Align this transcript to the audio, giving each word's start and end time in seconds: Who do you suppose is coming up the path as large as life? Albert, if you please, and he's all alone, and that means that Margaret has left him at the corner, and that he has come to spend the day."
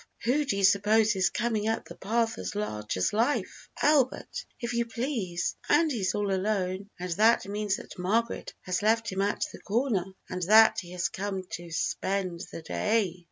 Who 0.23 0.45
do 0.45 0.57
you 0.57 0.63
suppose 0.63 1.15
is 1.15 1.29
coming 1.29 1.67
up 1.67 1.85
the 1.85 1.93
path 1.93 2.39
as 2.39 2.55
large 2.55 2.97
as 2.97 3.13
life? 3.13 3.69
Albert, 3.83 4.45
if 4.59 4.73
you 4.73 4.87
please, 4.87 5.55
and 5.69 5.91
he's 5.91 6.15
all 6.15 6.33
alone, 6.33 6.89
and 6.99 7.11
that 7.11 7.45
means 7.45 7.75
that 7.75 7.99
Margaret 7.99 8.55
has 8.61 8.81
left 8.81 9.11
him 9.11 9.21
at 9.21 9.45
the 9.53 9.59
corner, 9.61 10.05
and 10.27 10.41
that 10.41 10.79
he 10.79 10.93
has 10.93 11.07
come 11.07 11.43
to 11.51 11.69
spend 11.69 12.47
the 12.51 12.63
day." 12.63 13.19